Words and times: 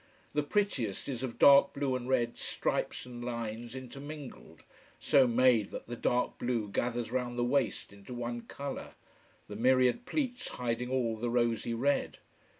The 0.33 0.41
prettiest 0.41 1.07
is 1.07 1.21
of 1.21 1.37
dark 1.37 1.73
blue 1.73 1.95
and 1.95 2.09
red, 2.09 2.35
stripes 2.35 3.05
and 3.05 3.23
lines, 3.23 3.75
intermingled, 3.75 4.63
so 4.99 5.27
made 5.27 5.69
that 5.69 5.85
the 5.85 5.95
dark 5.95 6.39
blue 6.39 6.69
gathers 6.69 7.11
round 7.11 7.37
the 7.37 7.43
waist 7.43 7.93
into 7.93 8.15
one 8.15 8.41
colour, 8.47 8.95
the 9.47 9.55
myriad 9.55 10.07
pleats 10.07 10.47
hiding 10.57 10.89
all 10.89 11.17
the 11.17 11.29
rosy 11.29 11.75
red. 11.75 12.17